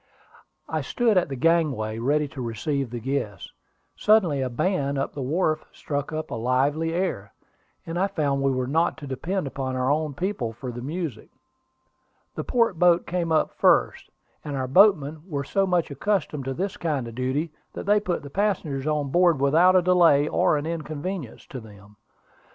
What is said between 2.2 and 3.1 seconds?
to receive the